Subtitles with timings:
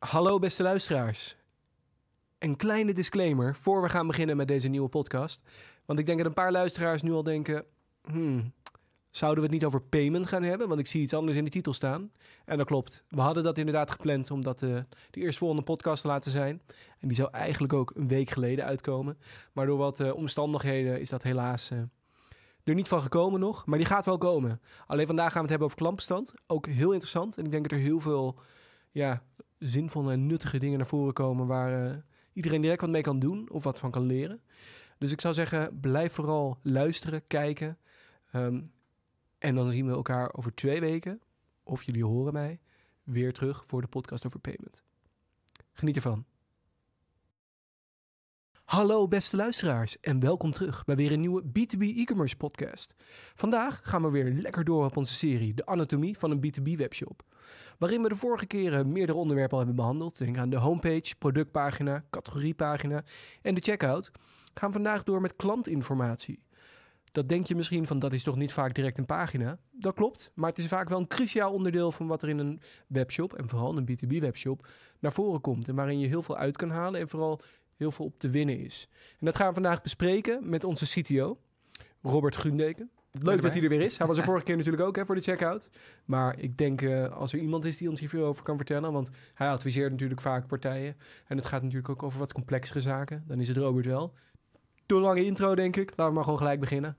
[0.00, 1.36] Hallo beste luisteraars.
[2.38, 5.40] Een kleine disclaimer voor we gaan beginnen met deze nieuwe podcast.
[5.84, 7.64] Want ik denk dat een paar luisteraars nu al denken...
[8.02, 8.52] Hmm,
[9.10, 10.68] zouden we het niet over payment gaan hebben?
[10.68, 12.12] Want ik zie iets anders in de titel staan.
[12.44, 13.04] En dat klopt.
[13.08, 14.78] We hadden dat inderdaad gepland om dat uh,
[15.10, 16.62] de eerstvolgende podcast te laten zijn.
[16.98, 19.18] En die zou eigenlijk ook een week geleden uitkomen.
[19.52, 21.70] Maar door wat uh, omstandigheden is dat helaas...
[21.70, 21.78] Uh,
[22.64, 24.60] er niet van gekomen nog, maar die gaat wel komen.
[24.86, 26.34] Alleen vandaag gaan we het hebben over klantbestand.
[26.46, 27.38] Ook heel interessant.
[27.38, 28.38] En ik denk dat er heel veel
[28.90, 29.22] ja,
[29.60, 31.96] zinvolle en nuttige dingen naar voren komen waar uh,
[32.32, 34.40] iedereen direct wat mee kan doen of wat van kan leren.
[34.98, 37.78] Dus ik zou zeggen, blijf vooral luisteren, kijken.
[38.34, 38.72] Um,
[39.38, 41.20] en dan zien we elkaar over twee weken,
[41.62, 42.60] of jullie horen mij,
[43.02, 44.82] weer terug voor de podcast over payment.
[45.72, 46.24] Geniet ervan.
[48.70, 52.94] Hallo beste luisteraars en welkom terug bij weer een nieuwe B2B e-commerce podcast.
[53.34, 57.22] Vandaag gaan we weer lekker door op onze serie De Anatomie van een B2B webshop.
[57.78, 60.18] Waarin we de vorige keren meerdere onderwerpen al hebben behandeld.
[60.18, 63.04] Denk aan de homepage, productpagina, categoriepagina
[63.42, 64.10] en de checkout.
[64.54, 66.42] Gaan we vandaag door met klantinformatie.
[67.12, 69.58] Dat denk je misschien van dat is toch niet vaak direct een pagina.
[69.70, 72.60] Dat klopt, maar het is vaak wel een cruciaal onderdeel van wat er in een
[72.86, 75.68] webshop en vooral een B2B webshop naar voren komt.
[75.68, 77.40] En waarin je heel veel uit kan halen en vooral
[77.80, 78.88] heel veel op te winnen is.
[79.18, 81.38] En dat gaan we vandaag bespreken met onze CTO,
[82.02, 82.90] Robert Gundeken.
[83.12, 83.98] Leuk dat hij er weer is.
[83.98, 85.70] Hij was er vorige keer natuurlijk ook hè, voor de checkout.
[86.04, 88.92] Maar ik denk uh, als er iemand is die ons hier veel over kan vertellen.
[88.92, 90.96] Want hij adviseert natuurlijk vaak partijen.
[91.26, 93.24] En het gaat natuurlijk ook over wat complexere zaken.
[93.26, 94.12] Dan is het Robert wel.
[94.86, 95.88] Door lange intro denk ik.
[95.88, 96.96] Laten we maar gewoon gelijk beginnen.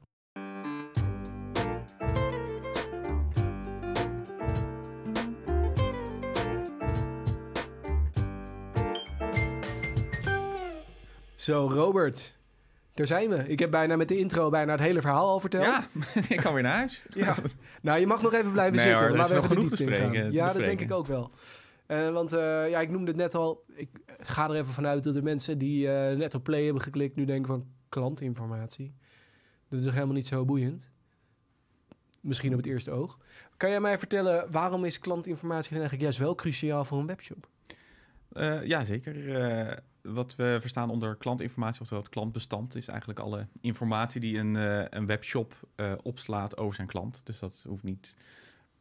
[11.41, 12.35] Zo, Robert.
[12.93, 13.47] Daar zijn we.
[13.47, 15.65] Ik heb bijna met de intro bijna het hele verhaal al verteld.
[15.65, 15.87] Ja,
[16.35, 17.05] ik kan weer naar huis.
[17.13, 17.35] ja.
[17.81, 19.07] Nou, je mag nog even blijven nee, zitten.
[19.07, 20.11] Hoor, maar we hebben genoeg te spreken.
[20.11, 21.31] Te ja, dat denk ik ook wel.
[21.87, 23.63] Uh, want uh, ja, ik noemde het net al.
[23.73, 27.15] Ik ga er even vanuit dat de mensen die uh, net op play hebben geklikt...
[27.15, 28.93] nu denken van klantinformatie.
[29.69, 30.89] Dat is toch helemaal niet zo boeiend?
[32.19, 33.17] Misschien op het eerste oog.
[33.57, 37.47] Kan jij mij vertellen, waarom is klantinformatie eigenlijk juist wel cruciaal voor een webshop?
[38.63, 39.15] ja, zeker
[40.03, 44.83] wat we verstaan onder klantinformatie, oftewel het klantbestand, is eigenlijk alle informatie die een, uh,
[44.89, 47.21] een webshop uh, opslaat over zijn klant.
[47.23, 48.15] Dus dat hoeft niet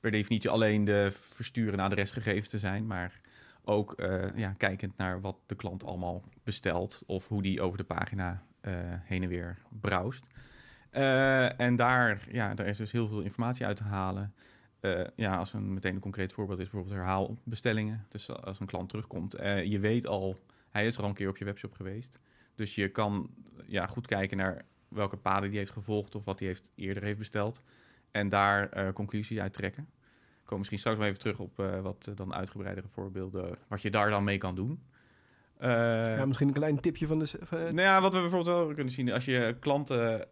[0.00, 3.20] per definitie alleen de versturende adresgegevens te zijn, maar
[3.64, 7.84] ook uh, ja, kijkend naar wat de klant allemaal bestelt of hoe die over de
[7.84, 8.42] pagina
[9.00, 10.24] heen en weer browst.
[11.56, 14.34] en daar, ja, daar is dus heel veel informatie uit te halen.
[15.16, 18.06] ja, als een meteen een concreet voorbeeld is bijvoorbeeld herhaalbestellingen.
[18.08, 19.32] Dus als een klant terugkomt,
[19.64, 20.36] je weet al
[20.70, 22.18] hij is er al een keer op je webshop geweest.
[22.54, 23.30] Dus je kan
[23.66, 27.18] ja, goed kijken naar welke paden die heeft gevolgd of wat hij heeft, eerder heeft
[27.18, 27.62] besteld.
[28.10, 29.82] En daar uh, conclusies uit trekken.
[30.40, 33.82] Ik kom misschien straks wel even terug op uh, wat uh, dan uitgebreidere voorbeelden, wat
[33.82, 34.82] je daar dan mee kan doen.
[35.60, 37.26] ja, misschien een klein tipje van de...
[37.40, 37.58] Van...
[37.58, 40.26] Nou ja, wat we bijvoorbeeld wel kunnen zien, als je klanten,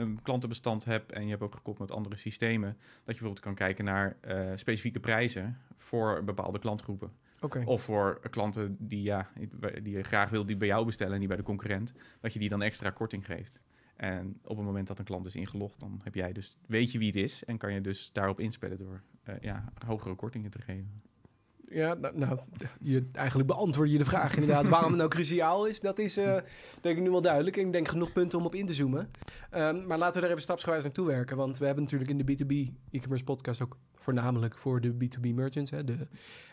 [0.00, 3.54] een klantenbestand hebt en je hebt ook gekoppeld met andere systemen, dat je bijvoorbeeld kan
[3.54, 4.16] kijken naar
[4.54, 7.12] specifieke prijzen voor bepaalde klantgroepen.
[7.40, 7.64] Okay.
[7.64, 9.30] Of voor klanten die, ja,
[9.82, 12.38] die je graag wil die bij jou bestellen en niet bij de concurrent, dat je
[12.38, 13.60] die dan extra korting geeft.
[13.96, 16.98] En op het moment dat een klant is ingelogd, dan heb jij dus, weet je
[16.98, 20.60] wie het is en kan je dus daarop inspelen door uh, ja, hogere kortingen te
[20.60, 21.02] geven.
[21.68, 22.38] Ja, nou, nou,
[22.80, 25.80] je, eigenlijk beantwoord je de vraag inderdaad waarom het nou cruciaal is.
[25.80, 26.36] Dat is uh,
[26.80, 27.56] denk ik nu wel duidelijk.
[27.56, 29.10] En ik denk genoeg punten om op in te zoomen.
[29.54, 31.36] Um, maar laten we er even stapsgewijs naartoe werken.
[31.36, 35.70] Want we hebben natuurlijk in de B2B e-commerce podcast ook voornamelijk voor de B2B merchants.
[35.70, 36.06] Hè, de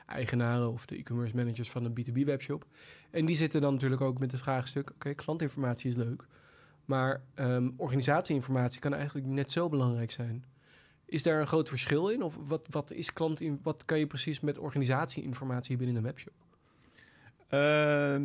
[0.05, 2.65] eigenaren of de e-commerce managers van een B2B webshop.
[3.09, 4.89] En die zitten dan natuurlijk ook met het vraagstuk...
[4.89, 6.23] oké, klantinformatie is leuk.
[6.85, 10.45] Maar um, organisatieinformatie kan eigenlijk net zo belangrijk zijn...
[11.05, 12.23] Is daar een groot verschil in?
[12.23, 16.33] Of wat, wat, is klant in, wat kan je precies met organisatieinformatie binnen een webshop?
[17.53, 17.59] Uh,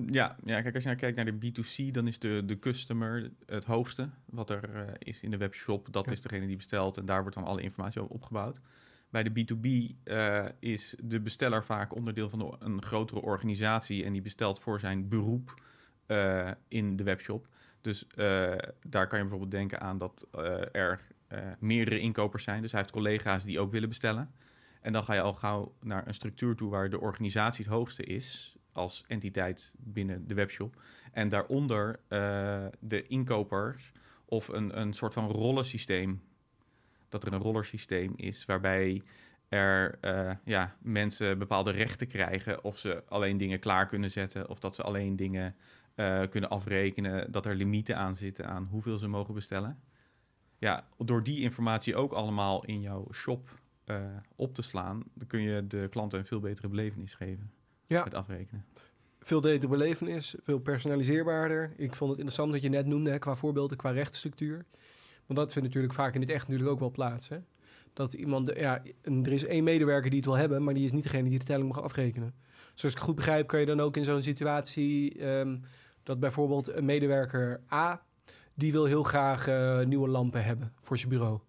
[0.06, 0.36] ja.
[0.44, 3.64] ja, kijk, als je nou kijkt naar de B2C, dan is de, de customer het
[3.64, 5.88] hoogste wat er uh, is in de webshop.
[5.90, 6.12] Dat ja.
[6.12, 8.60] is degene die bestelt en daar wordt dan alle informatie op opgebouwd.
[9.12, 14.22] Bij de B2B uh, is de besteller vaak onderdeel van een grotere organisatie en die
[14.22, 15.62] bestelt voor zijn beroep
[16.69, 17.48] in de webshop.
[17.81, 18.06] Dus
[18.87, 20.26] daar kan je bijvoorbeeld denken aan dat
[20.72, 21.00] er
[21.58, 22.62] meerdere inkopers zijn.
[22.62, 24.31] Dus hij heeft collega's die ook willen bestellen.
[24.81, 28.02] En dan ga je al gauw naar een structuur toe waar de organisatie het hoogste
[28.04, 30.82] is als entiteit binnen de webshop.
[31.12, 32.00] En daaronder
[32.81, 33.92] de inkopers
[34.25, 36.22] of een, een soort van rollensysteem.
[37.12, 39.03] Dat er een rollersysteem is waarbij
[39.49, 42.64] er uh, ja, mensen bepaalde rechten krijgen.
[42.64, 44.49] Of ze alleen dingen klaar kunnen zetten.
[44.49, 45.55] Of dat ze alleen dingen
[45.97, 47.32] uh, kunnen afrekenen.
[47.32, 49.82] Dat er limieten aan zitten aan hoeveel ze mogen bestellen
[50.62, 53.97] ja, door die informatie ook allemaal in jouw shop uh,
[54.37, 57.50] op te slaan, dan kun je de klanten een veel betere belevenis geven.
[57.87, 58.05] Ja.
[58.05, 58.64] met afrekenen.
[59.20, 61.73] Veel beter belevenis, veel personaliseerbaarder.
[61.76, 64.64] Ik vond het interessant wat je net noemde hè, qua voorbeelden, qua rechtsstructuur.
[65.26, 67.28] Want dat vindt natuurlijk vaak in het echt natuurlijk ook wel plaats.
[67.28, 67.38] Hè?
[67.92, 71.02] Dat iemand, ja, er is één medewerker die het wil hebben, maar die is niet
[71.02, 72.34] degene die de telling mag afrekenen.
[72.74, 75.56] Zoals ik goed begrijp, kan je dan ook in zo'n situatie ehm,
[76.02, 78.02] dat bijvoorbeeld een medewerker A,
[78.54, 81.40] die wil heel graag eh, nieuwe lampen hebben voor zijn bureau.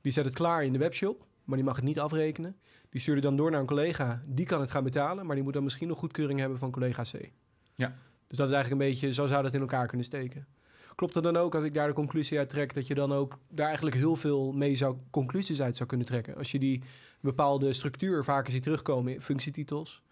[0.00, 2.56] Die zet het klaar in de webshop, maar die mag het niet afrekenen.
[2.88, 5.44] Die stuurt het dan door naar een collega, die kan het gaan betalen, maar die
[5.44, 7.30] moet dan misschien nog goedkeuring hebben van collega C.
[7.74, 7.96] Ja.
[8.26, 10.46] Dus dat is eigenlijk een beetje, zo zou dat in elkaar kunnen steken.
[10.94, 13.38] Klopt het dan ook als ik daar de conclusie uit trek, dat je dan ook
[13.48, 16.36] daar eigenlijk heel veel mee zou, conclusies uit zou kunnen trekken?
[16.36, 16.82] Als je die
[17.20, 20.02] bepaalde structuur vaker ziet terugkomen in functietitels,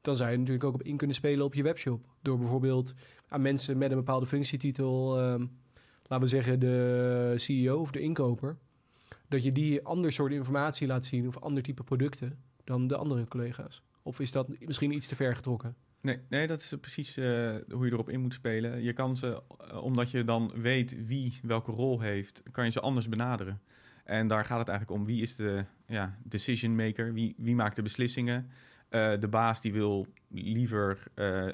[0.00, 2.06] dan zou je natuurlijk ook op in kunnen spelen op je webshop.
[2.22, 2.94] Door bijvoorbeeld
[3.28, 5.46] aan mensen met een bepaalde functietitel, ehm,
[6.02, 8.56] laten we zeggen de CEO of de inkoper,
[9.28, 13.28] dat je die ander soort informatie laat zien of ander type producten dan de andere
[13.28, 13.82] collega's.
[14.02, 15.76] Of is dat misschien iets te ver getrokken?
[16.06, 18.82] Nee, nee, dat is precies eh, hoe je erop in moet spelen.
[18.82, 22.80] Je kan ze, eh, omdat je dan weet wie welke rol heeft, kan je ze
[22.80, 23.60] anders benaderen.
[24.04, 27.76] En daar gaat het eigenlijk om wie is de ja, decision maker, wie, wie maakt
[27.76, 28.50] de beslissingen.
[28.88, 31.02] Eh, de baas die wil liever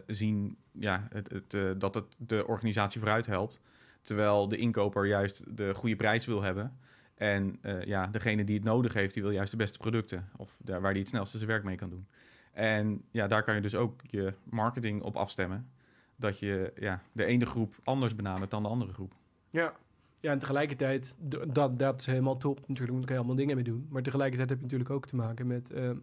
[0.06, 3.60] zien ja, het, het, dat het de organisatie vooruit helpt.
[4.02, 6.78] Terwijl de inkoper juist de goede prijs wil hebben.
[7.14, 10.28] En ja, degene die het nodig heeft, die wil juist de beste producten.
[10.36, 12.06] Of daar waar die het snelste zijn werk mee kan doen.
[12.52, 15.70] En ja, daar kan je dus ook je marketing op afstemmen.
[16.16, 19.14] Dat je ja, de ene groep anders benadert dan de andere groep.
[19.50, 19.74] Ja.
[20.20, 21.16] Ja, en tegelijkertijd,
[21.46, 22.68] dat, dat is helemaal top.
[22.68, 23.86] Natuurlijk moet ik helemaal dingen mee doen.
[23.90, 25.96] Maar tegelijkertijd heb je natuurlijk ook te maken met ehm,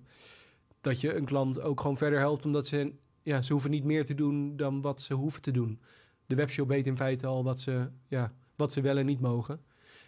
[0.82, 2.46] dat je een klant ook gewoon verder helpt.
[2.46, 5.80] Omdat ze, ja, ze hoeven niet meer te doen dan wat ze hoeven te doen.
[6.26, 9.62] De webshop weet in feite al wat ze, ja, wat ze wel en niet mogen.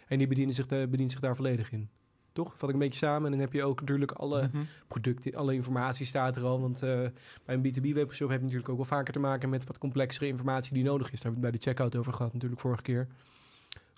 [0.06, 1.90] En die bedienen zich, de, bedient zich daar volledig in.
[2.32, 2.52] Toch?
[2.56, 3.24] Vat ik een beetje samen.
[3.24, 4.62] En dan heb je ook natuurlijk alle Mhm.
[4.88, 6.60] producten, alle informatie staat er al.
[6.60, 7.00] Want eh,
[7.44, 10.26] bij een B2B webshop heb je natuurlijk ook wel vaker te maken met wat complexere
[10.26, 11.20] informatie die nodig is.
[11.20, 13.08] Daar hebben we het bij de checkout over gehad natuurlijk vorige keer.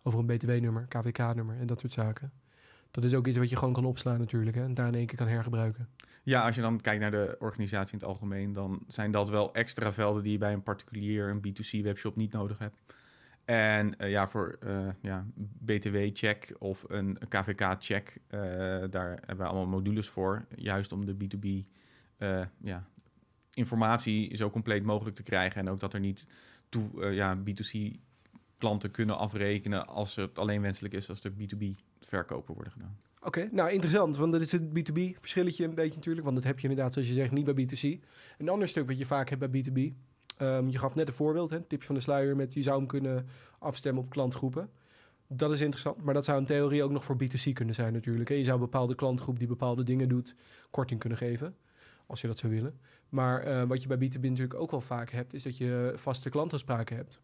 [0.02, 2.32] Over een BTW-nummer, KVK-nummer en dat soort zaken.
[2.90, 4.56] Dat is ook iets wat je gewoon kan opslaan natuurlijk.
[4.56, 5.88] Hè, en daar in één keer kan hergebruiken.
[6.22, 9.54] Ja, als je dan kijkt naar de organisatie in het algemeen, dan zijn dat wel
[9.54, 12.76] extra velden die je bij een particulier, een B2C webshop niet nodig hebt.
[13.44, 15.26] En eh, ja, voor eh, ja,
[15.58, 18.40] BTW-check of een KVK-check, eh,
[18.90, 20.44] daar hebben we allemaal modules voor.
[20.56, 21.68] Juist om de B2B
[22.16, 22.86] eh, ja,
[23.54, 25.60] informatie zo compleet mogelijk te krijgen.
[25.60, 26.26] En ook dat er niet
[26.68, 28.00] toe, ja, B2C
[28.58, 31.64] klanten kunnen afrekenen als het alleen wenselijk is als er B2B
[32.00, 32.98] verkopen worden gedaan.
[33.20, 36.24] Oké, nou interessant, want dat is het B2B verschilletje een beetje natuurlijk.
[36.24, 38.04] Want dat heb je inderdaad, zoals je zegt, niet bij B2C.
[38.38, 39.94] Een ander stuk wat je vaak hebt bij B2B.
[40.38, 42.86] Ehm, je gaf net een voorbeeld, hè, tipje van de sluier met je zou hem
[42.86, 43.26] kunnen
[43.58, 44.70] afstemmen op klantgroepen.
[45.26, 48.28] Dat is interessant, maar dat zou in theorie ook nog voor B2C kunnen zijn natuurlijk.
[48.28, 48.34] Hè.
[48.34, 50.34] Je zou een bepaalde klantgroep die bepaalde dingen doet,
[50.70, 51.56] korting kunnen geven.
[52.06, 52.78] Als je dat zou willen.
[53.08, 56.30] Maar eh, wat je bij B2B natuurlijk ook wel vaak hebt, is dat je vaste
[56.30, 57.20] klantafspraken hebt.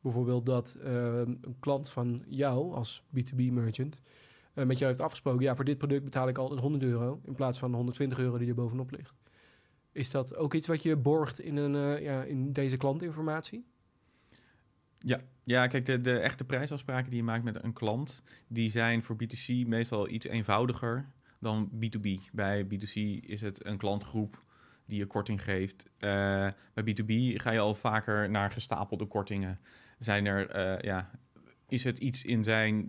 [0.00, 3.96] Bijvoorbeeld dat ehm, een klant van jou als B2B-merchant
[4.54, 5.42] eh, met jou heeft afgesproken...
[5.42, 7.20] ja, voor dit product betaal ik altijd 100 euro...
[7.24, 9.14] in plaats van 120 euro die er bovenop ligt.
[9.92, 13.66] Is dat ook iets wat je borgt in, een, eh, ja, in deze klantinformatie?
[14.98, 19.02] Ja, ja kijk, de, de echte prijsafspraken die je maakt met een klant, die zijn
[19.02, 21.08] voor B2C meestal iets eenvoudiger
[21.40, 22.08] dan B2B.
[22.32, 24.44] Bij B2C is het een klantgroep
[24.86, 25.84] die je korting geeft.
[25.98, 29.60] Eh, bij B2B ga je al vaker naar gestapelde kortingen.
[29.98, 31.10] Zijn er, eh, ja,
[31.68, 32.88] is het iets in zijn,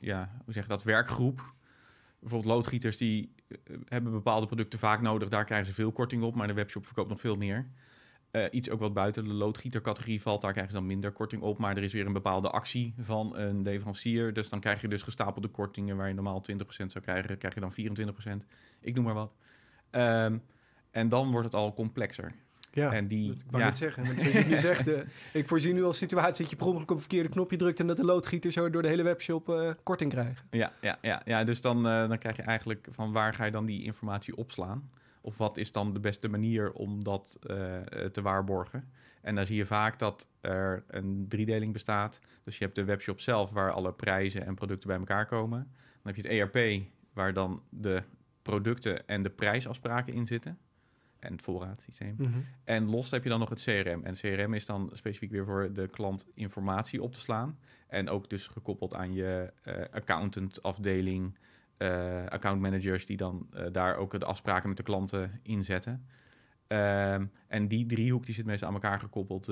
[0.00, 1.54] ja, hoe zeg je dat, werkgroep?
[2.20, 3.32] Bijvoorbeeld loodgieters die
[3.88, 7.08] hebben bepaalde producten vaak nodig, daar krijgen ze veel korting op, maar de webshop verkoopt
[7.08, 7.66] nog veel meer.
[8.32, 11.58] Eh, iets ook wat buiten de loodgietercategorie valt, daar krijgen ze dan minder korting op.
[11.58, 14.32] Maar er is weer een bepaalde actie van een leverancier.
[14.32, 17.60] Dus dan krijg je dus gestapelde kortingen waar je normaal 20% zou krijgen, krijg je
[17.60, 18.44] dan 24%.
[18.80, 19.32] Ik noem maar wat.
[19.90, 20.38] Ehm,
[20.90, 22.34] en dan wordt het al complexer.
[22.74, 24.06] Ja, en die, ik wou ja, net zeggen.
[24.06, 25.00] Want zoals je nu zegt, eh,
[25.32, 27.80] ik voorzie nu al situatie dat je per ongeluk op het verkeerde knopje drukt...
[27.80, 30.44] en dat de loodgieter zo door de hele webshop eh, korting krijgt.
[30.50, 33.50] Ja, ja, ja, ja dus dan, eh, dan krijg je eigenlijk van waar ga je
[33.50, 34.90] dan die informatie opslaan?
[35.20, 37.38] Of wat is dan de beste manier om dat
[38.12, 38.90] te waarborgen?
[39.20, 42.20] En dan zie je vaak dat er een driedeling bestaat.
[42.44, 45.58] Dus je hebt de webshop zelf waar alle prijzen en producten bij elkaar komen.
[46.02, 48.02] Dan heb je het ERP waar dan de
[48.42, 50.58] producten en de prijsafspraken in zitten.
[51.22, 52.14] En het voorraadsysteem.
[52.18, 52.38] Mhm.
[52.64, 54.04] En los heb je dan nog het CRM.
[54.04, 57.58] En CRM is dan specifiek weer voor de klant informatie op te slaan.
[57.86, 61.38] En ook dus gekoppeld aan je eh accountant afdeling,
[61.76, 66.06] eh account managers die dan eh, daar ook de afspraken met de klanten inzetten.
[66.66, 69.46] Ehm, en die driehoek die zit meestal aan elkaar gekoppeld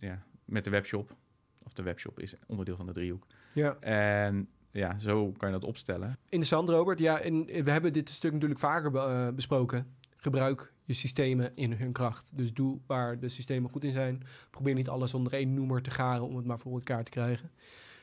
[0.00, 1.16] ja, met de webshop.
[1.62, 3.26] Of de webshop is onderdeel van de driehoek.
[3.52, 3.76] Ja.
[3.80, 6.16] En ja, zo kan je dat opstellen.
[6.24, 6.98] Interessant, Robert.
[6.98, 9.96] Ja, en we hebben dit stuk natuurlijk vaker be- besproken.
[10.20, 12.30] Gebruik je systemen in hun kracht.
[12.34, 14.22] Dus doe waar de systemen goed in zijn.
[14.50, 17.50] Probeer niet alles onder één noemer te garen om het maar voor elkaar te krijgen.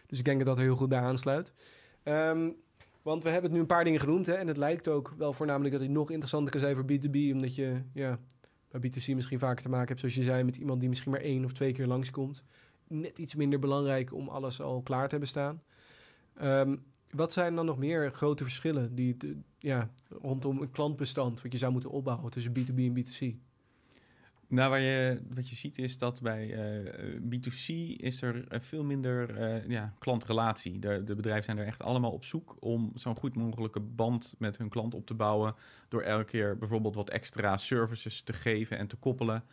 [0.08, 1.54] Dus ik denk dat dat heel goed bij aansluit.
[2.04, 2.50] Ehm,
[3.02, 4.26] want we hebben het nu een paar dingen genoemd.
[4.26, 7.34] Hè, en het lijkt ook wel voornamelijk dat het nog interessanter kan zijn voor B2B.
[7.34, 8.20] Omdat je ja,
[8.72, 11.22] bij B2C misschien vaker te maken hebt, zoals je zei, met iemand die misschien maar
[11.22, 12.44] één of twee keer langskomt.
[12.88, 15.62] Net iets minder belangrijk om alles al klaar te hebben staan.
[16.36, 16.76] Ehm,
[17.16, 21.58] wat zijn dan nog meer grote verschillen die, de- ja, rondom een klantbestand wat je
[21.58, 23.44] zou moeten opbouwen tussen B2B en B2C?
[24.48, 27.66] Nou, waar je, wat je ziet is dat bij eh, B2C
[27.98, 30.80] is er eh, veel minder eh, ja, klantrelatie.
[30.80, 34.58] De, de bedrijven zijn er echt allemaal op zoek om zo'n goed mogelijke band met
[34.58, 35.56] hun klant op te bouwen.
[35.88, 39.44] Door elke keer bijvoorbeeld wat extra services te geven en te koppelen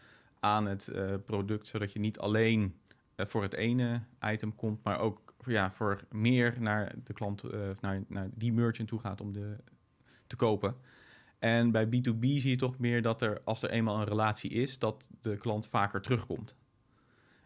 [0.41, 1.67] aan het eh, product.
[1.67, 2.75] Zodat je niet alleen
[3.15, 7.61] eh, voor het ene item komt, maar ook ja, voor meer naar de klant, eh,
[7.81, 9.57] naar, naar die merchant toe gaat om de,
[10.27, 10.77] te kopen.
[11.39, 14.79] En bij B2B zie je toch meer dat er, als er eenmaal een relatie is,
[14.79, 16.57] dat de klant vaker terugkomt.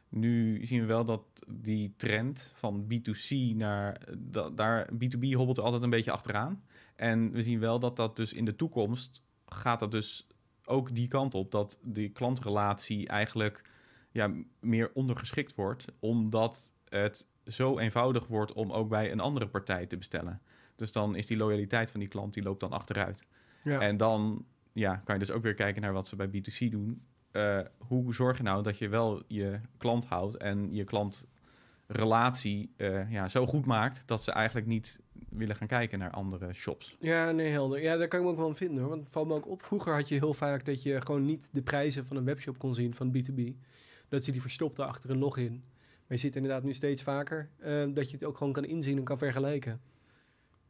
[0.09, 5.65] Nu zien we wel dat die trend van B2C naar da- daar B2B hobbelt er
[5.65, 6.63] altijd een beetje achteraan.
[6.97, 10.27] En we zien wel dat dat dus in de toekomst gaat dat dus
[10.65, 13.63] ook die kant op dat die klantrelatie eigenlijk
[14.11, 19.87] ja, meer ondergeschikt wordt, omdat het zo eenvoudig wordt om ook bij een andere partij
[19.87, 20.41] te bestellen.
[20.77, 23.25] Dus dan is die loyaliteit van die klant die loopt dan achteruit.
[23.63, 23.81] Ja.
[23.81, 27.03] En dan ja, kan je dus ook weer kijken naar wat ze bij B2C doen.
[27.31, 33.13] Eh, hoe zorg je nou dat je wel je klant houdt en je klantrelatie eh,
[33.13, 36.97] ja, zo goed maakt dat ze eigenlijk niet willen gaan kijken naar andere shops.
[37.01, 37.83] Ja, nee, helder.
[37.83, 38.89] Ja, daar kan ik me ook wel aan vinden hoor.
[38.89, 39.63] Want het valt me ook op.
[39.63, 42.75] Vroeger had je heel vaak dat je gewoon niet de prijzen van een webshop kon
[42.75, 43.41] zien van B2B.
[44.09, 45.65] Dat ze die verstopten achter een login.
[46.09, 48.97] Maar je ziet inderdaad nu steeds vaker eh, dat je het ook gewoon kan inzien
[48.99, 49.81] en kan vergelijken.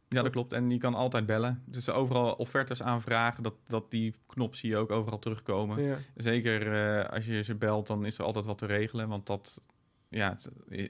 [0.08, 0.52] Ja, dat klopt.
[0.52, 1.62] En je kan altijd bellen.
[1.64, 5.82] Dus overal offertes aanvragen, dat, dat die knop zie je ook overal terugkomen.
[5.82, 5.96] Ja.
[6.16, 9.60] Zeker eh, als je ze belt, dan is er altijd wat te regelen, want dat
[10.08, 10.36] ja,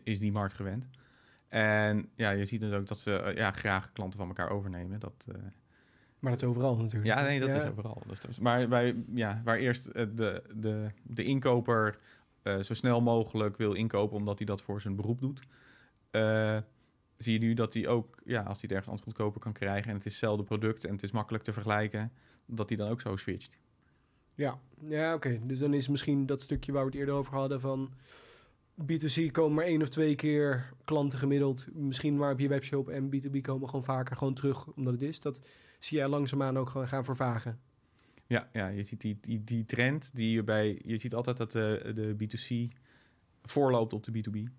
[0.05, 0.87] is die markt gewend.
[1.49, 5.01] En ja, je ziet dus ook dat ze eh, ja, graag klanten van elkaar overnemen.
[5.01, 5.27] Dat,
[6.19, 7.05] Maar dat is overal natuurlijk.
[7.05, 7.55] ja, nee, dat Ja.
[7.55, 8.03] is overal.
[8.07, 11.99] Dus maar bij, ja, waar eerst de, de, de inkoper
[12.47, 15.41] eh, zo snel mogelijk wil inkopen, omdat hij dat voor zijn beroep doet,
[16.11, 16.59] eh,
[17.17, 19.91] zie je nu dat hij ook, ja, als hij het ergens anders goedkoper kan krijgen
[19.91, 22.13] en het is hetzelfde product en het is makkelijk te vergelijken,
[22.47, 23.59] dat hij dan ook zo switcht.
[24.35, 25.41] Ja, ja oké.
[25.43, 27.93] Dus dan is misschien dat stukje waar we het eerder over hadden van
[28.83, 31.67] B2C komen maar één of twee keer klanten gemiddeld.
[31.73, 35.21] Misschien maar op je webshop en B2B komen gewoon vaker gewoon terug omdat het is.
[35.21, 35.41] Dat
[35.79, 37.61] zie jij langzaamaan ook gewoon gaan vervagen.
[38.27, 40.81] Ja, ja je ziet die, die, die trend die je bij.
[40.85, 42.79] Je ziet altijd dat de, de B2C
[43.43, 44.53] voorloopt op de B2B.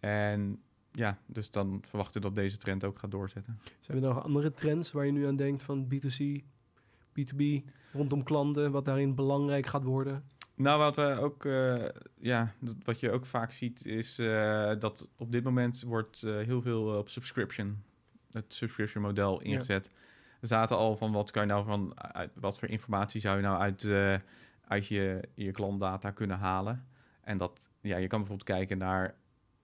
[0.00, 3.58] En ja, dus dan verwachten dat deze trend ook gaat doorzetten.
[3.80, 6.42] Zijn er nog andere trends waar je nu aan denkt van B2C,
[7.20, 7.42] B2B,
[7.92, 10.24] rondom klanten, wat daarin belangrijk gaat worden?
[10.54, 11.84] Nou, wat we ook, eh,
[12.20, 16.62] ja, wat je ook vaak ziet, is eh, dat op dit moment wordt eh, heel
[16.62, 17.82] veel op subscription,
[18.30, 19.90] het subscription model ingezet.
[20.46, 21.94] Zaten al van wat kan je nou van,
[22.34, 24.14] wat voor informatie zou je nou uit, eh,
[24.68, 26.86] uit je, je klantdata kunnen halen.
[27.20, 29.14] En dat, ja, je kan bijvoorbeeld kijken naar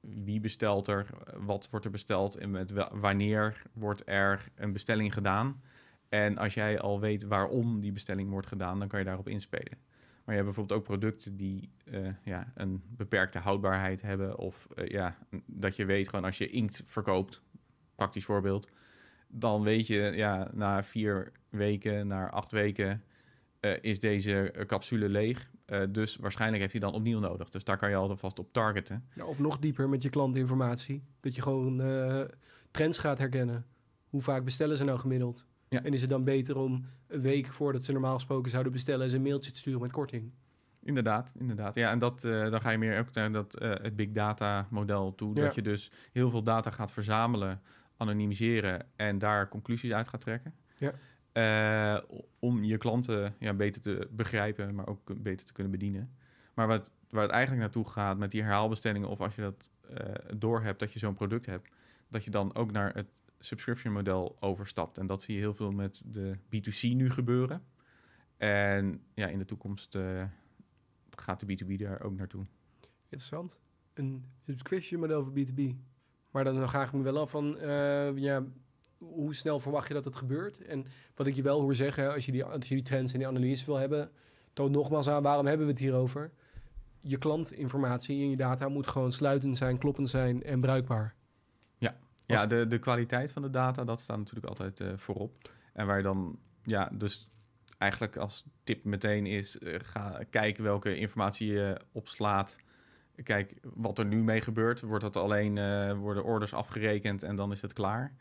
[0.00, 1.06] wie bestelt er,
[1.36, 5.62] wat wordt er besteld en met wanneer wordt er een bestelling gedaan.
[6.08, 9.78] En als jij al weet waarom die bestelling wordt gedaan, dan kan je daarop inspelen.
[10.24, 14.38] Maar je hebt bijvoorbeeld ook producten die eh, ja, een beperkte houdbaarheid hebben.
[14.38, 15.16] Of eh, ja,
[15.46, 17.42] dat je weet gewoon als je inkt verkoopt,
[17.94, 18.70] praktisch voorbeeld.
[19.28, 23.02] Dan weet je ja, na vier weken, na acht weken
[23.60, 25.50] eh, is deze eh, capsule leeg.
[25.64, 27.48] Eh, dus waarschijnlijk heeft hij dan opnieuw nodig.
[27.48, 29.04] Dus daar kan je alvast op targeten.
[29.14, 31.02] Ja, of nog dieper met je klantinformatie.
[31.20, 31.82] Dat je gewoon
[32.70, 33.66] trends gaat herkennen.
[34.08, 35.44] Hoe vaak bestellen ze nou gemiddeld?
[35.68, 35.82] Ja.
[35.82, 39.10] En is het dan beter om een week voordat ze normaal gesproken zouden bestellen...
[39.10, 40.32] ze een mailtje te sturen met korting?
[40.82, 41.74] Inderdaad, inderdaad.
[41.74, 45.34] Ja, en dat, dan ga je meer ook naar dat, het big data model toe.
[45.34, 45.44] Ja.
[45.44, 47.60] Dat je dus heel veel data gaat verzamelen,
[47.98, 50.54] anonimiseren en daar conclusies uit gaat trekken.
[50.76, 50.92] Ja.
[51.32, 52.02] Eh,
[52.38, 56.14] om je klanten ja, beter te begrijpen, maar ook beter te kunnen bedienen.
[56.54, 60.14] Maar wat, waar het eigenlijk naartoe gaat met die herhaalbestellingen, of als je dat eh
[60.36, 61.68] door hebt dat je zo'n product hebt,
[62.08, 64.98] dat je dan ook naar het subscription model overstapt.
[64.98, 67.62] En dat zie je heel veel met de B2C nu gebeuren.
[68.36, 70.24] En ja, in de toekomst eh,
[71.10, 72.46] gaat de B2B daar ook naartoe.
[73.02, 73.60] Interessant.
[73.94, 75.76] Een subscription model voor B2B.
[76.38, 77.58] Maar dan vraag ik me wel af van...
[77.58, 78.44] eh, ja,
[78.98, 80.62] hoe snel verwacht je dat het gebeurt?
[80.62, 82.12] En wat ik je wel hoor zeggen...
[82.12, 84.10] als je die, als je die trends en die analyse wil hebben...
[84.52, 86.30] toon nogmaals aan, waarom hebben we het hier over?
[87.00, 91.14] Je klantinformatie en je data moet gewoon sluitend zijn, kloppend zijn en bruikbaar.
[91.78, 95.50] Ja, Als- de, de kwaliteit van de data, dat staat natuurlijk altijd eh, voorop.
[95.72, 97.28] En waar je dan, ja, dus
[97.78, 102.56] eigenlijk als tip meteen is, uh, ga kijken welke informatie je opslaat.
[103.22, 104.80] Kijk wat er nu mee gebeurt.
[104.80, 108.14] Wordt dat alleen, uh, worden orders afgerekend en dan is het klaar?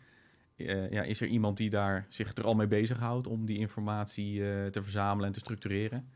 [0.56, 4.40] Uh, ja, is er iemand die daar zich er al mee bezighoudt om die informatie
[4.70, 6.10] te verzamelen en te structureren?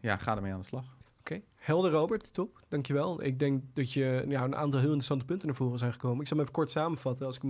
[0.00, 0.96] ja, ga ermee aan de slag.
[1.22, 3.22] Oké, helder Robert, top, dankjewel.
[3.22, 6.20] Ik denk dat je ja, een aantal heel interessante punten naar voren zijn gekomen.
[6.20, 7.26] Ik zal hem even kort samenvatten.
[7.26, 7.42] Als ik,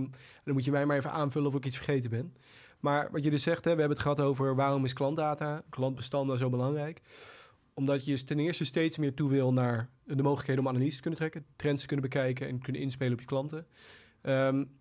[0.43, 2.33] dan moet je mij maar even aanvullen of ik iets vergeten ben.
[2.79, 6.37] Maar wat je dus zegt, hè, we hebben het gehad over waarom is klantdata, klantbestanden
[6.37, 7.01] zo belangrijk.
[7.73, 11.19] Omdat je ten eerste steeds meer toe wil naar de mogelijkheden om analyse te kunnen
[11.19, 13.67] trekken, trends te kunnen bekijken en kunnen inspelen op je klanten.
[14.21, 14.71] Um,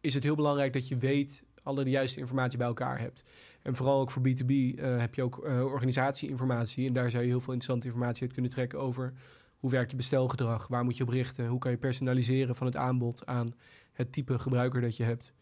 [0.00, 3.22] is het heel belangrijk dat je weet alle de juiste informatie bij elkaar hebt.
[3.62, 6.86] En vooral ook voor B2B uh, eh, heb je ook uh, organisatieinformatie.
[6.86, 9.12] En daar zou je heel veel interessante informatie uit kunnen trekken over
[9.58, 12.76] hoe werkt je bestelgedrag, waar moet je op richten, hoe kan je personaliseren van het
[12.76, 13.54] aanbod aan
[13.92, 15.32] het type gebruiker dat je hebt.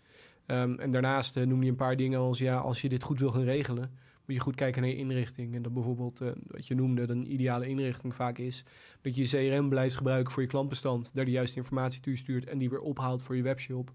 [0.46, 3.20] Um, en daarnaast uh, noem je een paar dingen als ja, als je dit goed
[3.20, 5.54] wil gaan regelen, moet je goed kijken naar je inrichting.
[5.54, 8.64] En dat bijvoorbeeld, uh, wat je noemde, een ideale inrichting vaak is
[9.00, 12.46] dat je je CRM blijft gebruiken voor je klantbestand, daar de juiste informatie toe stuurt
[12.46, 13.92] en die weer ophaalt voor je webshop.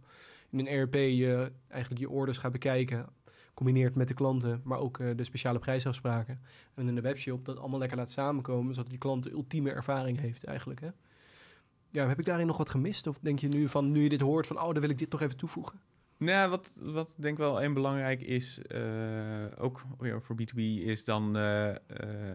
[0.49, 3.05] In een ERP je eigenlijk je orders gaat bekijken,
[3.53, 6.41] combineert met de klanten, maar ook uh, de speciale prijsafspraken.
[6.73, 10.19] En in de webshop dat allemaal lekker laat samenkomen, zodat die klant de ultieme ervaring
[10.19, 10.79] heeft eigenlijk.
[10.79, 10.89] Hè?
[11.89, 13.07] Ja, heb ik daarin nog wat gemist?
[13.07, 15.09] Of denk je nu van, nu je dit hoort, van oh, dan wil ik dit
[15.09, 15.79] toch even toevoegen?
[16.21, 18.81] Nou, wat, wat denk ik wel een belangrijk is, uh,
[19.57, 21.75] ook ja, voor B2B, is dan uh, uh,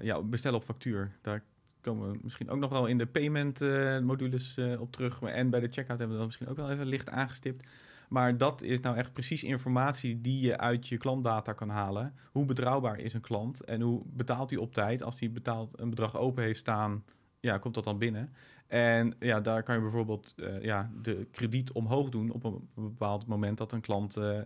[0.02, 1.16] ja, bestellen op factuur.
[1.22, 1.44] Daar
[1.80, 3.60] komen we misschien ook nog wel in de payment
[4.02, 5.22] modules op terug.
[5.22, 7.68] En bij de checkout hebben we dat misschien ook wel even licht aangestipt.
[8.08, 12.14] Maar dat is nou echt precies informatie die je uit je klantdata kan halen.
[12.32, 15.02] Hoe betrouwbaar is een klant en hoe betaalt hij op tijd?
[15.02, 17.04] Als hij betaalt een bedrag open heeft staan,
[17.40, 18.32] ja, komt dat dan binnen.
[18.66, 23.26] En ja, daar kan je bijvoorbeeld uh, ja, de krediet omhoog doen op een bepaald
[23.26, 24.42] moment dat een klant uh, uh,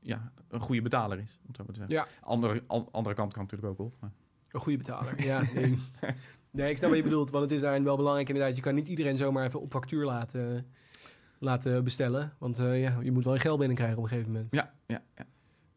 [0.00, 1.38] ja, een goede betaler is.
[1.48, 1.96] Om zo maar te zeggen.
[1.96, 2.06] Ja.
[2.20, 3.94] Andere, an, andere kant kan natuurlijk ook op.
[4.00, 4.10] Maar.
[4.50, 5.42] Een goede betaler, ja.
[5.54, 5.78] Nee.
[6.50, 8.56] nee, ik snap wat je bedoelt, want het is daarin wel belangrijk inderdaad.
[8.56, 10.66] Je kan niet iedereen zomaar even op factuur laten,
[11.38, 12.32] laten bestellen.
[12.38, 14.54] Want ja, je moet wel je geld binnenkrijgen op een gegeven moment.
[14.54, 15.24] Ja, ja, ja.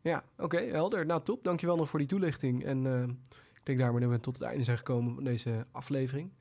[0.01, 1.05] Ja, oké, okay, helder.
[1.05, 1.43] Nou, top.
[1.43, 2.65] Dankjewel nog voor die toelichting.
[2.65, 2.86] En
[3.53, 6.31] ik denk daarmee dat we tot het einde zijn gekomen van deze aflevering.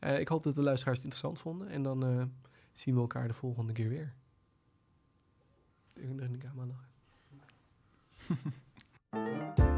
[0.00, 1.68] Uh, ik hoop dat de luisteraars het interessant vonden.
[1.68, 2.24] En dan uh,
[2.72, 4.14] zien we elkaar de volgende keer weer.
[5.94, 6.74] Ik de camera.